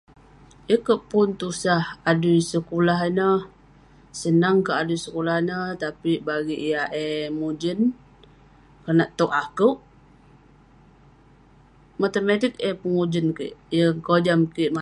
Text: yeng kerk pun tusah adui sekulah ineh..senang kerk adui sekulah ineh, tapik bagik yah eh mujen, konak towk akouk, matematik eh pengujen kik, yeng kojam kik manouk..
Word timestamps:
yeng 0.69 0.83
kerk 0.87 1.01
pun 1.11 1.27
tusah 1.41 1.83
adui 2.11 2.37
sekulah 2.53 2.99
ineh..senang 3.09 4.57
kerk 4.65 4.79
adui 4.81 4.99
sekulah 5.05 5.37
ineh, 5.43 5.65
tapik 5.81 6.19
bagik 6.27 6.61
yah 6.71 6.87
eh 7.05 7.19
mujen, 7.39 7.79
konak 8.83 9.09
towk 9.17 9.33
akouk, 9.43 9.77
matematik 12.01 12.53
eh 12.67 12.75
pengujen 12.81 13.27
kik, 13.37 13.53
yeng 13.75 13.97
kojam 14.07 14.39
kik 14.53 14.69
manouk.. 14.71 14.79